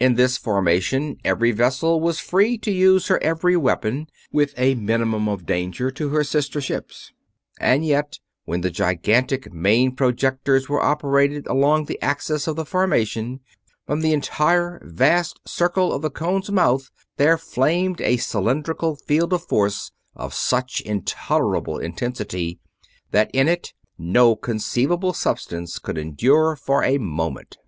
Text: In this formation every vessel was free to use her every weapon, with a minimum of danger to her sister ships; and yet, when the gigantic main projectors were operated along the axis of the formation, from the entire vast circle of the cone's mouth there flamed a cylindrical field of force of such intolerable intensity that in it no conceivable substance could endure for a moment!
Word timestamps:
In 0.00 0.16
this 0.16 0.36
formation 0.36 1.18
every 1.24 1.52
vessel 1.52 2.00
was 2.00 2.18
free 2.18 2.58
to 2.58 2.72
use 2.72 3.06
her 3.06 3.22
every 3.22 3.56
weapon, 3.56 4.08
with 4.32 4.52
a 4.56 4.74
minimum 4.74 5.28
of 5.28 5.46
danger 5.46 5.88
to 5.92 6.08
her 6.08 6.24
sister 6.24 6.60
ships; 6.60 7.12
and 7.60 7.86
yet, 7.86 8.18
when 8.44 8.62
the 8.62 8.70
gigantic 8.72 9.52
main 9.52 9.94
projectors 9.94 10.68
were 10.68 10.82
operated 10.82 11.46
along 11.46 11.84
the 11.84 12.02
axis 12.02 12.48
of 12.48 12.56
the 12.56 12.64
formation, 12.66 13.38
from 13.86 14.00
the 14.00 14.12
entire 14.12 14.80
vast 14.84 15.38
circle 15.46 15.92
of 15.92 16.02
the 16.02 16.10
cone's 16.10 16.50
mouth 16.50 16.90
there 17.16 17.38
flamed 17.38 18.00
a 18.00 18.16
cylindrical 18.16 18.96
field 18.96 19.32
of 19.32 19.46
force 19.46 19.92
of 20.16 20.34
such 20.34 20.80
intolerable 20.80 21.78
intensity 21.78 22.58
that 23.12 23.30
in 23.32 23.46
it 23.46 23.74
no 23.96 24.34
conceivable 24.34 25.12
substance 25.12 25.78
could 25.78 25.98
endure 25.98 26.56
for 26.56 26.82
a 26.82 26.98
moment! 26.98 27.58